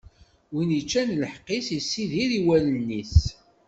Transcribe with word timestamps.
Win 0.53 0.75
iččan 0.79 1.15
lḥeqq-is, 1.21 1.67
issidir 1.77 2.31
i 2.39 2.41
wallen-is. 2.45 3.17